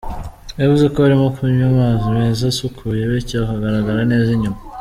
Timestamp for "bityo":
3.11-3.35